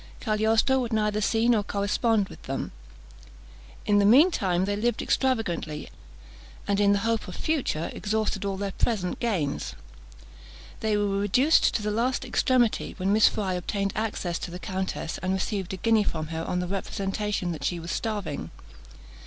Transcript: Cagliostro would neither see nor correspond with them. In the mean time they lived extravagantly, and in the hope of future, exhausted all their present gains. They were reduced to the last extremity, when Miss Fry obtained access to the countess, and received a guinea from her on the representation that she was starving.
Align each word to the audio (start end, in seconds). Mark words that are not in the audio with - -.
Cagliostro 0.19 0.79
would 0.79 0.91
neither 0.93 1.21
see 1.21 1.47
nor 1.47 1.61
correspond 1.63 2.27
with 2.27 2.41
them. 2.47 2.71
In 3.85 3.99
the 3.99 4.03
mean 4.03 4.31
time 4.31 4.65
they 4.65 4.75
lived 4.75 5.03
extravagantly, 5.03 5.91
and 6.67 6.79
in 6.79 6.91
the 6.93 6.97
hope 7.05 7.27
of 7.27 7.35
future, 7.35 7.91
exhausted 7.93 8.43
all 8.43 8.57
their 8.57 8.71
present 8.71 9.19
gains. 9.19 9.75
They 10.79 10.97
were 10.97 11.05
reduced 11.07 11.75
to 11.75 11.83
the 11.83 11.91
last 11.91 12.25
extremity, 12.25 12.95
when 12.97 13.13
Miss 13.13 13.27
Fry 13.27 13.53
obtained 13.53 13.93
access 13.95 14.39
to 14.39 14.49
the 14.49 14.57
countess, 14.57 15.19
and 15.19 15.33
received 15.35 15.71
a 15.71 15.77
guinea 15.77 16.03
from 16.03 16.29
her 16.29 16.43
on 16.45 16.61
the 16.61 16.67
representation 16.67 17.51
that 17.51 17.63
she 17.63 17.79
was 17.79 17.91
starving. 17.91 18.49